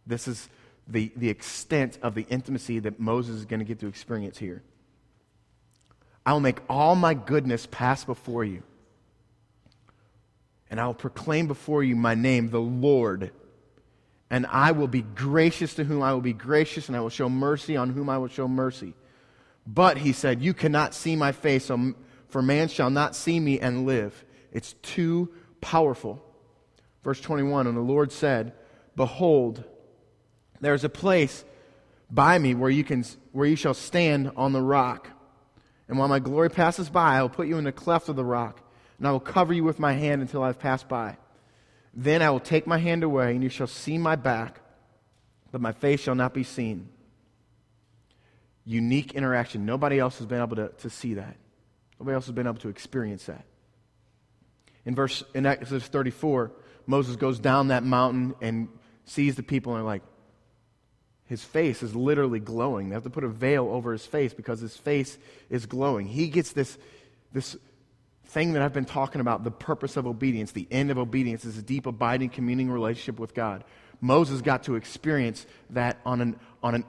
[0.06, 0.48] This is
[0.86, 4.62] the, the extent of the intimacy that Moses is going to get to experience here.
[6.24, 8.62] I will make all my goodness pass before you,
[10.70, 13.32] and I will proclaim before you my name, the Lord.
[14.28, 17.28] And I will be gracious to whom I will be gracious, and I will show
[17.28, 18.94] mercy on whom I will show mercy.
[19.66, 21.70] But, he said, You cannot see my face,
[22.28, 24.24] for man shall not see me and live.
[24.52, 26.25] It's too powerful.
[27.06, 28.52] Verse 21 And the Lord said,
[28.96, 29.62] Behold,
[30.60, 31.44] there is a place
[32.10, 35.08] by me where you, can, where you shall stand on the rock.
[35.86, 38.24] And while my glory passes by, I will put you in the cleft of the
[38.24, 38.60] rock,
[38.98, 41.16] and I will cover you with my hand until I have passed by.
[41.94, 44.60] Then I will take my hand away, and you shall see my back,
[45.52, 46.88] but my face shall not be seen.
[48.64, 49.64] Unique interaction.
[49.64, 51.36] Nobody else has been able to, to see that.
[52.00, 53.44] Nobody else has been able to experience that.
[54.84, 56.50] In verse in Exodus 34,
[56.86, 58.68] Moses goes down that mountain and
[59.04, 60.02] sees the people and are like,
[61.26, 62.88] his face is literally glowing.
[62.88, 65.18] They have to put a veil over his face because his face
[65.50, 66.06] is glowing.
[66.06, 66.78] He gets this,
[67.32, 67.56] this
[68.26, 71.58] thing that I've been talking about the purpose of obedience, the end of obedience is
[71.58, 73.64] a deep, abiding, communing relationship with God.
[74.00, 76.84] Moses got to experience that on an, on a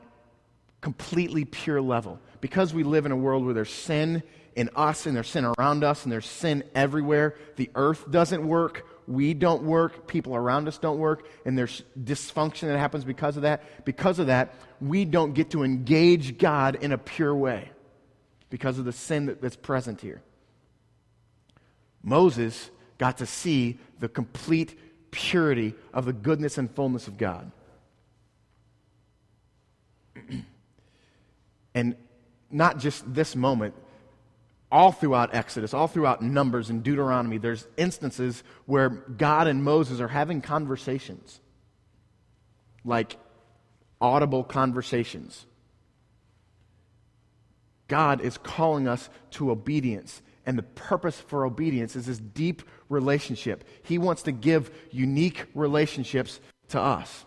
[0.82, 2.20] completely pure level.
[2.40, 4.22] Because we live in a world where there's sin
[4.56, 8.86] in us and there's sin around us and there's sin everywhere, the earth doesn't work
[9.08, 13.44] we don't work, people around us don't work, and there's dysfunction that happens because of
[13.44, 13.64] that.
[13.86, 17.72] Because of that, we don't get to engage God in a pure way
[18.50, 20.22] because of the sin that, that's present here.
[22.04, 24.78] Moses got to see the complete
[25.12, 27.52] purity of the goodness and fullness of God.
[31.74, 31.96] and
[32.52, 33.74] not just this moment,
[34.72, 40.08] all throughout Exodus, all throughout Numbers and Deuteronomy, there's instances where God and Moses are
[40.08, 41.40] having conversations,
[42.84, 43.18] like
[44.02, 45.46] audible conversations.
[47.88, 50.22] God is calling us to obedience.
[50.46, 53.64] And the purpose for obedience is this deep relationship.
[53.84, 57.26] He wants to give unique relationships to us.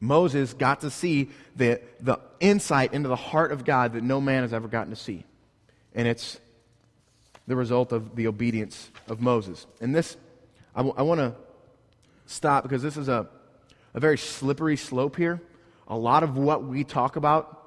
[0.00, 4.42] Moses got to see the, the insight into the heart of God that no man
[4.42, 5.24] has ever gotten to see
[5.94, 6.40] and it's
[7.46, 9.66] the result of the obedience of Moses.
[9.80, 10.16] And this,
[10.74, 11.34] I, w- I want to
[12.26, 13.28] stop because this is a,
[13.92, 15.40] a very slippery slope here.
[15.86, 17.60] A lot of what we talk about,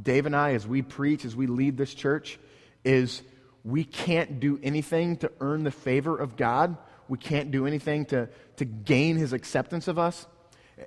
[0.00, 2.38] Dave and I, as we preach, as we lead this church,
[2.84, 3.22] is
[3.64, 6.76] we can't do anything to earn the favor of God.
[7.08, 10.26] We can't do anything to, to gain his acceptance of us.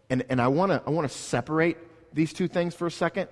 [0.09, 1.77] And, and I want to I wanna separate
[2.13, 3.29] these two things for a second.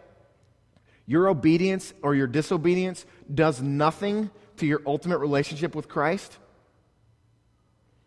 [1.06, 6.38] Your obedience or your disobedience does nothing to your ultimate relationship with Christ.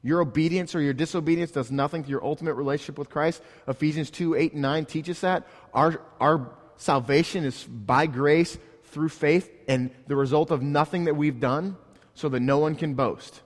[0.02, 3.42] Your obedience or your disobedience does nothing to your ultimate relationship with Christ.
[3.66, 5.46] Ephesians 2 8 and 9 teaches that.
[5.74, 11.40] Our, our salvation is by grace through faith and the result of nothing that we've
[11.40, 11.76] done
[12.14, 13.42] so that no one can boast.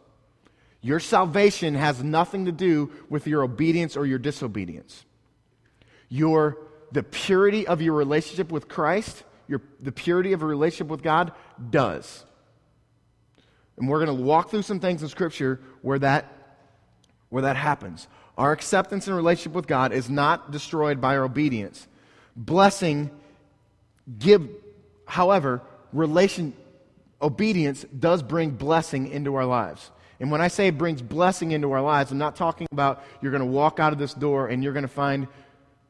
[0.83, 5.05] Your salvation has nothing to do with your obedience or your disobedience.
[6.09, 6.59] Your,
[6.93, 11.33] the purity of your relationship with Christ your, the purity of a relationship with God
[11.71, 12.25] does.
[13.77, 16.33] And we're going to walk through some things in Scripture where that,
[17.31, 18.07] where that happens.
[18.39, 21.89] Our acceptance and relationship with God is not destroyed by our obedience.
[22.37, 23.11] Blessing,
[24.21, 24.49] give,
[25.05, 26.55] however, relation,
[27.21, 29.91] obedience does bring blessing into our lives.
[30.21, 33.33] And when I say it brings blessing into our lives, I'm not talking about you're
[33.33, 35.27] going to walk out of this door and you're going to find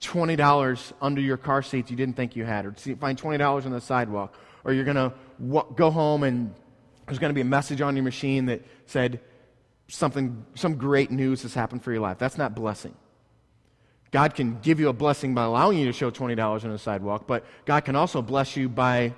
[0.00, 3.80] $20 under your car seats you didn't think you had, or find $20 on the
[3.80, 4.34] sidewalk,
[4.64, 6.54] or you're going to w- go home and
[7.06, 9.20] there's going to be a message on your machine that said
[9.88, 12.18] something, some great news has happened for your life.
[12.18, 12.94] That's not blessing.
[14.10, 17.26] God can give you a blessing by allowing you to show $20 on the sidewalk,
[17.26, 19.14] but God can also bless you by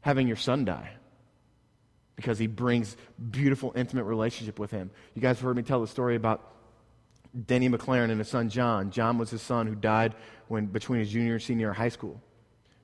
[0.00, 0.90] having your son die
[2.16, 2.96] because he brings
[3.30, 4.90] beautiful, intimate relationship with him.
[5.14, 6.53] You guys have heard me tell the story about
[7.46, 8.90] Denny McLaren and his son John.
[8.90, 10.14] John was his son who died
[10.48, 12.20] when, between his junior and senior high school.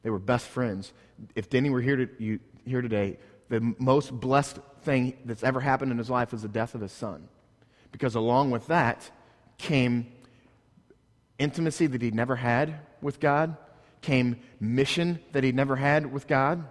[0.02, 0.92] They were best friends.
[1.34, 5.92] If Denny were here, to, you, here today, the most blessed thing that's ever happened
[5.92, 7.28] in his life was the death of his son.
[7.92, 9.10] Because along with that
[9.58, 10.06] came
[11.38, 13.56] intimacy that he'd never had with God,
[14.00, 16.64] came mission that he'd never had with God,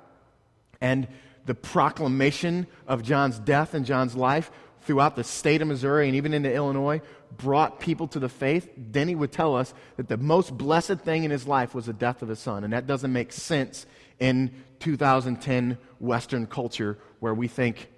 [0.82, 1.08] and
[1.46, 6.34] the proclamation of John's death and John's life throughout the state of Missouri and even
[6.34, 7.02] into Illinois
[7.38, 11.24] brought people to the faith, then he would tell us that the most blessed thing
[11.24, 12.64] in his life was the death of his son.
[12.64, 13.86] And that doesn't make sense
[14.20, 17.90] in 2010 Western culture where we think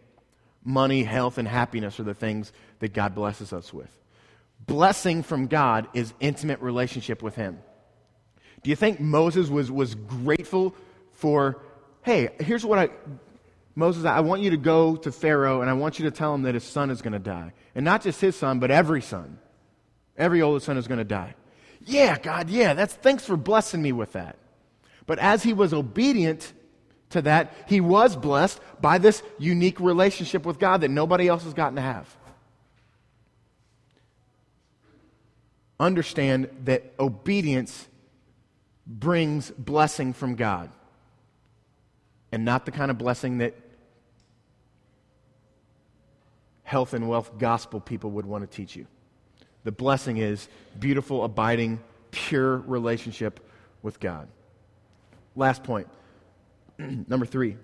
[0.64, 3.90] money, health, and happiness are the things that God blesses us with.
[4.66, 7.60] Blessing from God is intimate relationship with him.
[8.64, 10.76] Do you think Moses was, was grateful
[11.14, 11.62] for,
[12.04, 12.90] hey, here's what I,
[13.76, 16.44] Moses, I want you to go to Pharaoh and I want you to tell him
[16.44, 17.54] that his son is going to die.
[17.74, 19.40] And not just his son, but every son.
[20.18, 21.36] Every oldest son is going to die.
[21.86, 24.38] Yeah, God, yeah, that's thanks for blessing me with that.
[25.08, 26.54] But as he was obedient
[27.10, 31.54] to that, he was blessed by this unique relationship with God that nobody else has
[31.54, 32.18] gotten to have.
[35.80, 37.88] Understand that obedience
[38.86, 40.70] brings blessing from God.
[42.32, 43.56] And not the kind of blessing that
[46.64, 48.88] health and wealth gospel people would want to teach you.
[49.64, 50.48] The blessing is
[50.80, 53.40] beautiful, abiding, pure relationship
[53.82, 54.28] with God.
[55.36, 55.88] Last point.
[56.78, 57.58] Number three.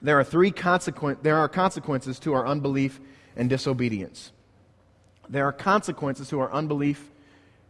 [0.00, 3.00] There are three consequent there are consequences to our unbelief
[3.36, 4.32] and disobedience.
[5.28, 7.10] There are consequences to our unbelief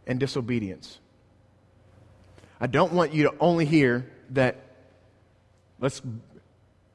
[0.07, 0.99] and disobedience.
[2.59, 4.57] I don't want you to only hear that
[5.83, 6.01] let's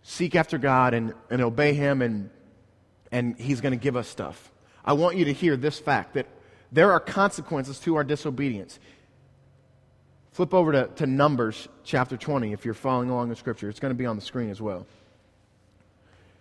[0.03, 2.31] seek after God and, and obey Him and,
[3.13, 4.51] and He's going to give us stuff.
[4.83, 6.27] I want you to hear this fact that
[6.73, 8.79] there are consequences to our disobedience.
[10.33, 13.69] Flip over to, to Numbers chapter 20 if you're following along in Scripture.
[13.69, 14.87] It's going to be on the screen as well.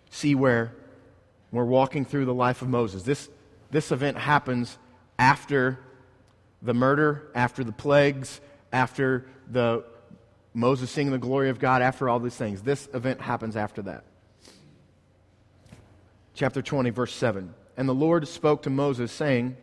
[0.08, 0.72] See where
[1.52, 3.02] we're walking through the life of Moses.
[3.02, 3.28] This,
[3.70, 4.78] this event happens
[5.18, 5.78] after
[6.62, 8.40] the murder, after the plagues,
[8.72, 9.84] after the
[10.54, 12.62] Moses seeing the glory of God, after all these things.
[12.62, 14.04] This event happens after that.
[16.34, 17.54] Chapter 20, verse 7.
[17.76, 19.56] And the Lord spoke to Moses, saying,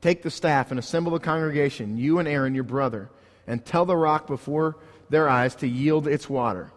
[0.00, 3.10] Take the staff and assemble the congregation, you and Aaron your brother,
[3.46, 4.76] and tell the rock before
[5.10, 6.72] their eyes to yield its water.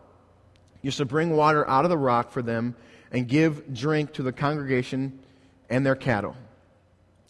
[0.81, 2.75] You shall bring water out of the rock for them
[3.11, 5.19] and give drink to the congregation
[5.69, 6.35] and their cattle.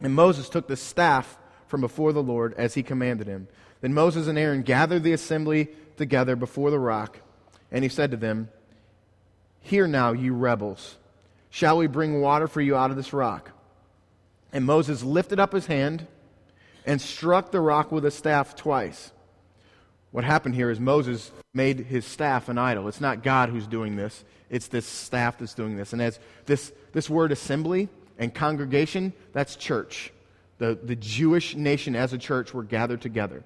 [0.02, 3.48] And Moses took the staff from before the Lord as he commanded him.
[3.84, 5.68] Then Moses and Aaron gathered the assembly
[5.98, 7.20] together before the rock,
[7.70, 8.48] and he said to them,
[9.60, 10.96] Hear now, you rebels.
[11.50, 13.52] Shall we bring water for you out of this rock?
[14.54, 16.08] And Moses lifted up his hand
[16.86, 19.12] and struck the rock with a staff twice.
[20.12, 22.88] What happened here is Moses made his staff an idol.
[22.88, 25.92] It's not God who's doing this, it's this staff that's doing this.
[25.92, 30.14] And as this, this word assembly and congregation, that's church.
[30.58, 33.44] The, the Jewish nation as a church were gathered together.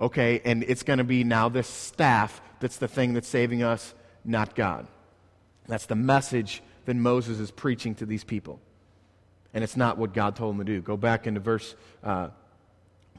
[0.00, 3.94] Okay, and it's going to be now this staff that's the thing that's saving us,
[4.24, 4.86] not God.
[5.66, 8.60] That's the message that Moses is preaching to these people
[9.54, 10.82] and it's not what God told him to do.
[10.82, 12.28] Go back into verse, uh,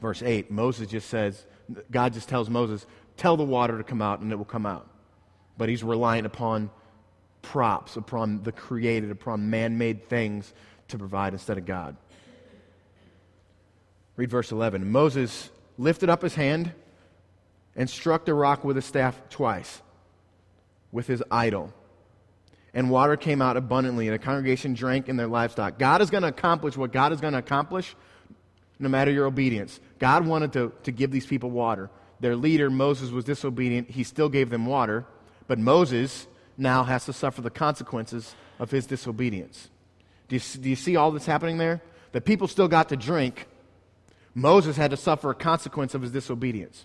[0.00, 0.50] verse 8.
[0.50, 1.44] Moses just says,
[1.90, 2.86] God just tells Moses,
[3.16, 4.86] tell the water to come out, and it will come out.
[5.56, 6.70] But he's relying upon
[7.40, 10.52] props, upon the created, upon man made things
[10.88, 11.96] to provide instead of God.
[14.16, 14.90] Read verse 11.
[14.90, 16.72] Moses lifted up his hand
[17.74, 19.82] and struck the rock with a staff twice
[20.92, 21.72] with his idol
[22.76, 25.78] and water came out abundantly, and the congregation drank in their livestock.
[25.78, 27.96] God is going to accomplish what God is going to accomplish
[28.78, 29.80] no matter your obedience.
[29.98, 31.88] God wanted to, to give these people water.
[32.20, 33.88] Their leader, Moses, was disobedient.
[33.88, 35.06] He still gave them water,
[35.48, 36.26] but Moses
[36.58, 39.70] now has to suffer the consequences of his disobedience.
[40.28, 41.80] Do you, do you see all that's happening there?
[42.12, 43.46] The people still got to drink.
[44.36, 46.84] Moses had to suffer a consequence of his disobedience.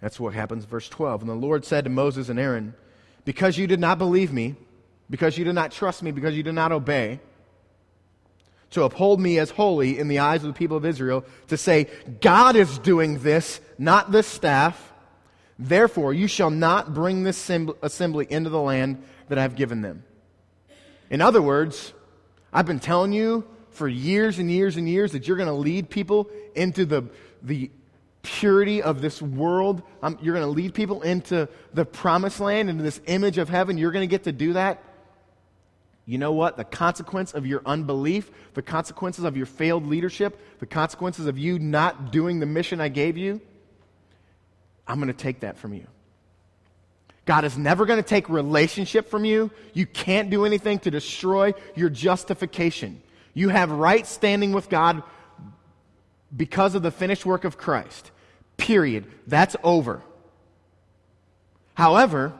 [0.00, 1.20] That's what happens, verse 12.
[1.20, 2.72] And the Lord said to Moses and Aaron,
[3.26, 4.56] because you did not believe me,
[5.10, 7.20] because you did not trust me, because you did not obey,
[8.70, 11.86] to uphold me as holy in the eyes of the people of Israel, to say,
[12.22, 14.94] God is doing this, not this staff.
[15.58, 17.50] Therefore, you shall not bring this
[17.82, 20.02] assembly into the land that I have given them.
[21.10, 21.92] In other words,
[22.54, 23.46] I've been telling you
[23.78, 27.04] for years and years and years that you're going to lead people into the,
[27.42, 27.70] the
[28.22, 29.82] purity of this world.
[30.02, 33.78] Um, you're going to lead people into the promised land, into this image of heaven.
[33.78, 34.82] You're going to get to do that.
[36.04, 36.56] You know what?
[36.56, 41.58] The consequence of your unbelief, the consequences of your failed leadership, the consequences of you
[41.58, 43.40] not doing the mission I gave you,
[44.86, 45.86] I'm going to take that from you.
[47.26, 49.50] God is never going to take relationship from you.
[49.74, 53.02] You can't do anything to destroy your justification.
[53.34, 55.02] You have right standing with God
[56.34, 58.10] because of the finished work of Christ.
[58.56, 59.06] Period.
[59.26, 60.02] That's over.
[61.74, 62.32] However,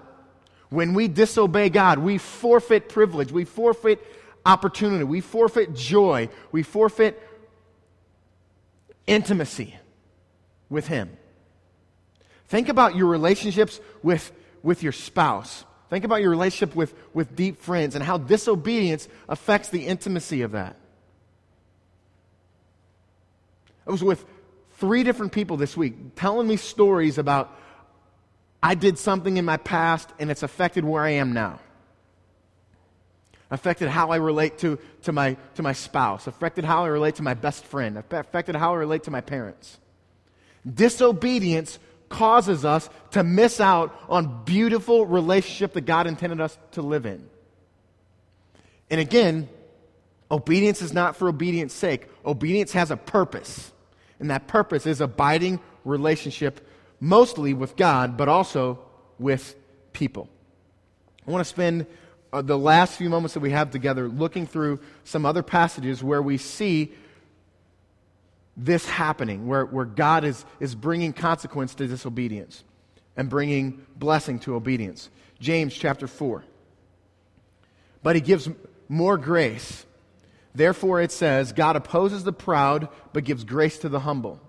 [0.71, 4.05] when we disobey God, we forfeit privilege, we forfeit
[4.45, 7.23] opportunity, we forfeit joy, we forfeit
[9.07, 9.77] intimacy
[10.69, 11.17] with Him.
[12.49, 14.33] Think about your relationships with,
[14.63, 15.65] with your spouse.
[15.91, 20.53] Think about your relationship with, with deep friends and how disobedience affects the intimacy of
[20.53, 20.77] that.
[23.87, 24.25] I was with
[24.73, 27.57] three different people this week telling me stories about
[28.63, 31.61] I did something in my past and it's affected where I am now.
[33.51, 37.23] Affected how I relate to, to, my, to my spouse, affected how I relate to
[37.23, 39.79] my best friend, affected how I relate to my parents.
[40.71, 41.79] Disobedience
[42.09, 47.29] causes us to miss out on beautiful relationship that God intended us to live in.
[48.91, 49.49] And again,
[50.31, 52.09] obedience is not for obedience sake.
[52.25, 53.73] Obedience has a purpose.
[54.21, 56.67] And that purpose is abiding relationship
[57.01, 58.79] mostly with God, but also
[59.19, 59.55] with
[59.93, 60.29] people.
[61.27, 61.87] I want to spend
[62.33, 66.23] uh, the last few moments that we have together looking through some other passages where
[66.23, 66.93] we see
[68.59, 72.65] this happening, where, where God is, is bringing consequence to disobedience
[73.17, 75.09] and bringing blessing to obedience.
[75.39, 76.45] James chapter 4.
[78.03, 78.49] But he gives
[78.89, 79.87] more grace.
[80.55, 84.41] Therefore, it says, God opposes the proud, but gives grace to the humble.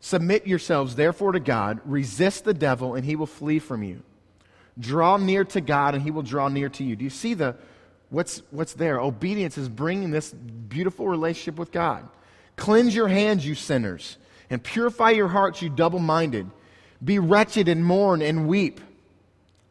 [0.00, 1.80] Submit yourselves, therefore, to God.
[1.84, 4.02] Resist the devil, and he will flee from you.
[4.78, 6.94] Draw near to God, and he will draw near to you.
[6.94, 7.56] Do you see the,
[8.10, 9.00] what's, what's there?
[9.00, 12.08] Obedience is bringing this beautiful relationship with God.
[12.58, 14.18] Cleanse your hands, you sinners,
[14.50, 16.50] and purify your hearts, you double minded.
[17.02, 18.80] Be wretched and mourn and weep.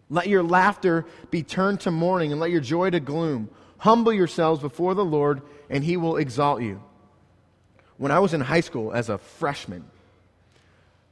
[0.09, 3.49] Let your laughter be turned to mourning, and let your joy to gloom.
[3.77, 6.81] Humble yourselves before the Lord, and he will exalt you.
[7.97, 9.83] When I was in high school as a freshman,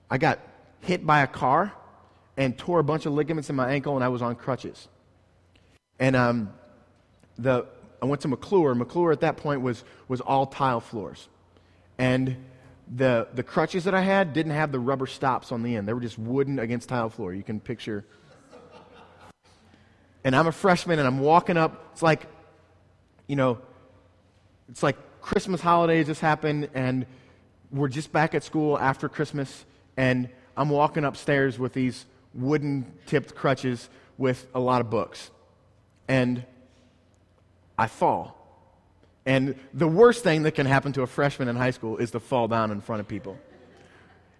[0.10, 0.40] I got
[0.80, 1.74] hit by a car
[2.38, 4.88] and tore a bunch of ligaments in my ankle, and I was on crutches.
[6.00, 6.54] And um,
[7.38, 7.66] the,
[8.02, 8.74] I went to McClure.
[8.76, 11.28] McClure at that point was, was all tile floors.
[11.98, 12.36] And
[12.93, 15.93] the, the crutches that I had didn't have the rubber stops on the end, they
[15.93, 17.34] were just wooden against tile floor.
[17.34, 18.06] You can picture.
[20.24, 21.89] And I'm a freshman, and I'm walking up.
[21.93, 22.28] It's like,
[23.28, 23.60] you know,
[24.70, 27.06] it's like Christmas holidays just happened, and
[27.72, 29.66] we're just back at school after Christmas
[29.98, 35.32] and I'm walking upstairs with these wooden tipped crutches with a lot of books.
[36.08, 36.43] And
[37.78, 38.45] I fall.
[39.26, 42.20] And the worst thing that can happen to a freshman in high school is to
[42.20, 43.38] fall down in front of people.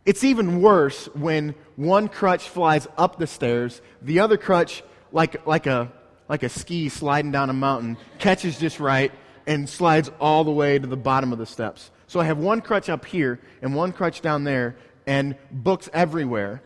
[0.06, 5.66] It's even worse when one crutch flies up the stairs, the other crutch, like, like,
[5.66, 5.92] a,
[6.30, 9.12] like a ski sliding down a mountain, catches just right
[9.48, 11.90] and slides all the way to the bottom of the steps.
[12.08, 14.76] So I have one crutch up here and one crutch down there,
[15.08, 16.62] and books everywhere,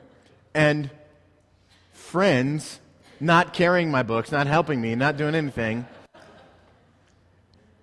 [0.53, 0.89] and
[1.91, 2.79] friends
[3.19, 5.85] not carrying my books, not helping me, not doing anything.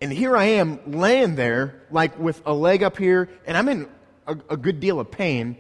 [0.01, 3.89] And here I am laying there, like with a leg up here, and I'm in
[4.27, 5.57] a, a good deal of pain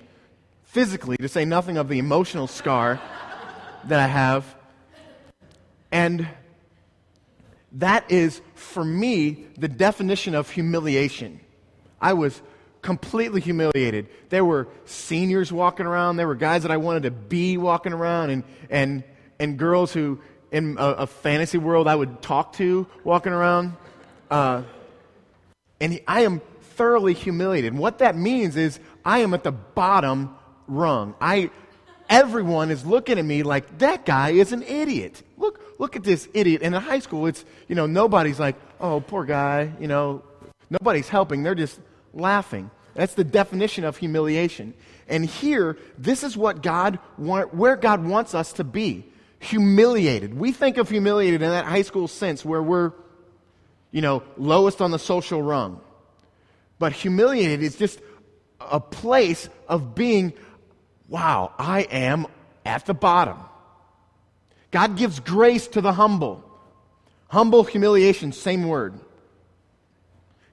[0.65, 3.01] physically, to say nothing of the emotional scar
[3.85, 4.55] that I have.
[5.91, 6.29] And
[7.73, 11.41] that is, for me, the definition of humiliation.
[12.01, 12.43] I was
[12.83, 14.09] completely humiliated.
[14.29, 16.17] There were seniors walking around.
[16.17, 19.03] There were guys that I wanted to be walking around, and, and,
[19.39, 20.21] and girls who,
[20.53, 23.73] in a, a fantasy world, I would talk to walking around.
[24.31, 24.63] Uh,
[25.81, 26.41] and he, I am
[26.77, 27.73] thoroughly humiliated.
[27.73, 31.15] And what that means is I am at the bottom rung.
[31.21, 31.51] I,
[32.09, 35.23] everyone is looking at me like that guy is an idiot.
[35.37, 36.63] Look, look at this idiot.
[36.63, 39.73] And in high school, it's you know nobody's like, oh, poor guy.
[39.81, 40.23] You know,
[40.71, 41.43] nobody's helping.
[41.43, 41.81] They're just
[42.13, 42.71] laughing.
[42.95, 44.75] That's the definition of humiliation.
[45.09, 49.05] And here, this is what God want, where God wants us to be.
[49.39, 50.35] Humiliated.
[50.35, 52.93] We think of humiliated in that high school sense where we're,
[53.97, 55.81] you know, lowest on the social rung.
[56.79, 57.99] But humiliated is just
[58.61, 60.35] a place of being,
[61.09, 62.27] wow, I am
[62.67, 63.39] at the bottom.
[64.71, 66.45] God gives grace to the humble.
[67.29, 69.01] Humble humiliation, same word.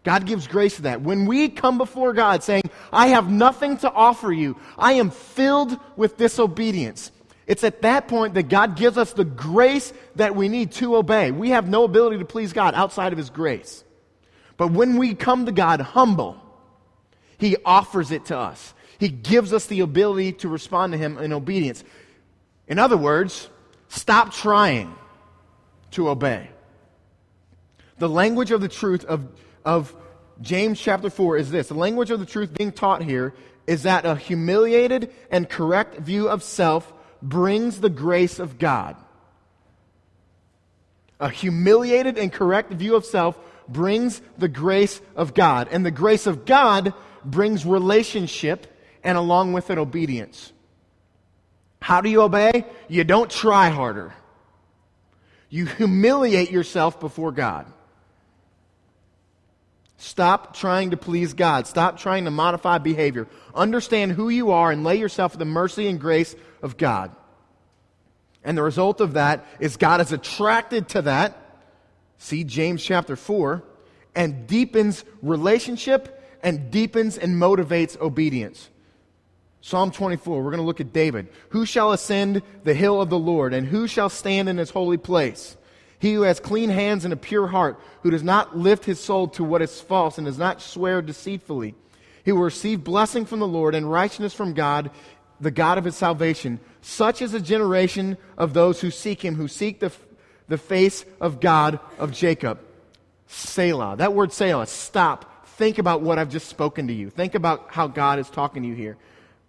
[0.05, 1.01] God gives grace to that.
[1.01, 2.63] When we come before God saying,
[2.93, 7.11] I have nothing to offer you, I am filled with disobedience,
[7.45, 11.31] it's at that point that God gives us the grace that we need to obey.
[11.31, 13.83] We have no ability to please God outside of His grace.
[14.55, 16.37] But when we come to God humble,
[17.37, 18.73] He offers it to us.
[18.97, 21.83] He gives us the ability to respond to Him in obedience.
[22.67, 23.49] In other words,
[23.89, 24.95] stop trying
[25.91, 26.49] to obey.
[27.97, 29.27] The language of the truth of
[29.65, 29.95] of
[30.41, 33.33] James chapter 4 is this the language of the truth being taught here
[33.67, 36.91] is that a humiliated and correct view of self
[37.23, 38.95] brings the grace of God.
[41.19, 45.69] A humiliated and correct view of self brings the grace of God.
[45.71, 46.93] And the grace of God
[47.23, 48.67] brings relationship
[49.03, 50.51] and along with it obedience.
[51.81, 52.65] How do you obey?
[52.87, 54.13] You don't try harder.
[55.49, 57.71] You humiliate yourself before God.
[60.03, 61.65] Stop trying to please God.
[61.65, 63.25] Stop trying to modify behavior.
[63.55, 67.15] Understand who you are and lay yourself at the mercy and grace of God.
[68.43, 71.37] And the result of that is God is attracted to that.
[72.17, 73.63] See James chapter 4
[74.13, 78.69] and deepens relationship and deepens and motivates obedience.
[79.61, 81.29] Psalm 24, we're going to look at David.
[81.51, 84.97] Who shall ascend the hill of the Lord, and who shall stand in his holy
[84.97, 85.55] place?
[86.03, 89.29] He who has clean hands and a pure heart, who does not lift his soul
[89.29, 91.75] to what is false and does not swear deceitfully.
[92.25, 94.91] He will receive blessing from the Lord and righteousness from God,
[95.39, 96.59] the God of his salvation.
[96.81, 99.93] Such is a generation of those who seek him, who seek the,
[100.49, 102.59] the face of God of Jacob.
[103.27, 103.95] Selah.
[103.95, 105.47] That word Selah, stop.
[105.55, 107.11] Think about what I've just spoken to you.
[107.11, 108.97] Think about how God is talking to you here.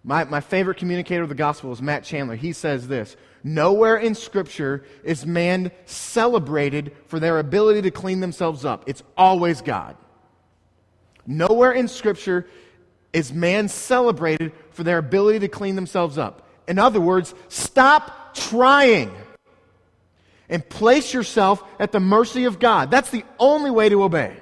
[0.05, 2.37] My, my favorite communicator of the gospel is Matt Chandler.
[2.37, 3.17] He says this
[3.47, 8.85] Nowhere in Scripture is man celebrated for their ability to clean themselves up.
[8.87, 9.95] It's always God.
[11.27, 12.47] Nowhere in Scripture
[13.13, 16.49] is man celebrated for their ability to clean themselves up.
[16.67, 19.13] In other words, stop trying
[20.49, 22.89] and place yourself at the mercy of God.
[22.89, 24.37] That's the only way to obey.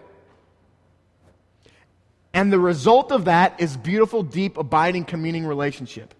[2.34, 6.14] And the result of that is beautiful, deep, abiding, communing relationship.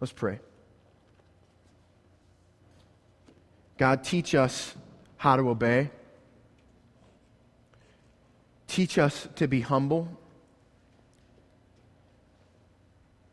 [0.00, 0.40] Let's pray.
[3.76, 4.74] God, teach us
[5.16, 5.90] how to obey.
[8.66, 10.08] Teach us to be humble.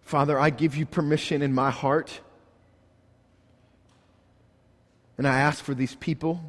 [0.02, 2.22] Father, I give you permission in my heart.
[5.18, 6.42] And I ask for these people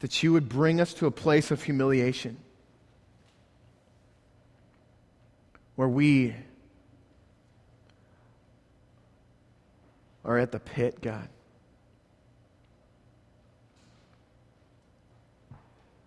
[0.00, 2.36] that you would bring us to a place of humiliation
[5.76, 6.34] where we
[10.24, 11.28] are at the pit, God.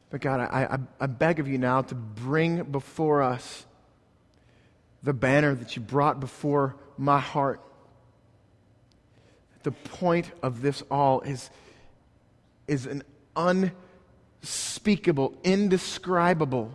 [0.09, 3.66] But God, I, I, I beg of you now to bring before us
[5.01, 7.61] the banner that you brought before my heart.
[9.64, 11.49] The point of this all is,
[12.68, 13.03] is an
[13.36, 16.72] unspeakable, indescribable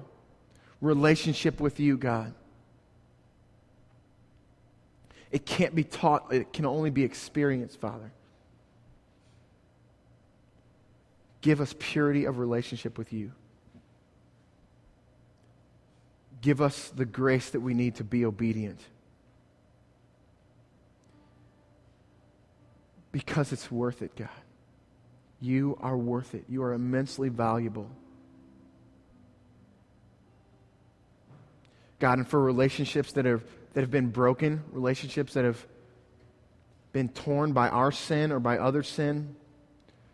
[0.81, 2.35] relationship with you, God.
[5.31, 8.13] It can't be taught, it can only be experienced, Father.
[11.41, 13.33] Give us purity of relationship with you.
[16.41, 18.81] Give us the grace that we need to be obedient.
[23.13, 24.29] Because it's worth it, God.
[25.41, 26.45] You are worth it.
[26.49, 27.89] You are immensely valuable.
[31.99, 33.43] God, and for relationships that have,
[33.79, 35.65] that have been broken, relationships that have
[36.93, 39.37] been torn by our sin or by other sin,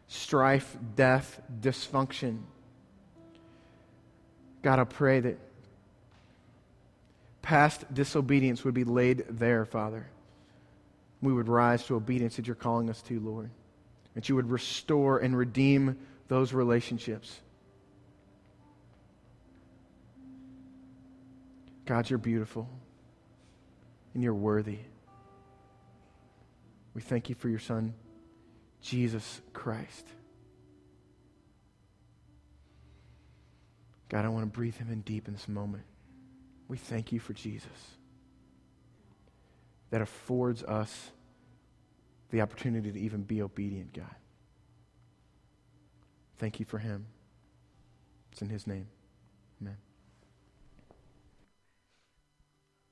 [0.07, 2.41] strife, death, dysfunction.
[4.61, 5.39] God, I pray that
[7.41, 10.11] past disobedience would be laid there, Father.
[11.23, 13.49] We would rise to obedience that you're calling us to, Lord.
[14.15, 15.97] That you would restore and redeem
[16.29, 17.41] those relationships.
[21.87, 22.69] God, you're beautiful
[24.15, 24.79] and you're worthy.
[26.95, 27.95] We thank you for your Son,
[28.81, 30.07] Jesus Christ.
[34.09, 35.85] God, I want to breathe him in deep in this moment.
[36.69, 37.97] We thank you for Jesus
[39.91, 41.11] that affords us
[42.31, 44.15] the opportunity to even be obedient, God.
[46.39, 47.07] Thank you for him.
[48.33, 48.89] It's in his name.